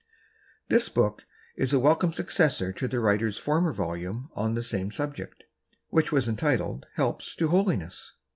[0.71, 5.43] ^HIS BOOK is a welcome successor to the writer's former volume on the same subject,
[5.89, 8.11] which was entitled Helps to Holiness!'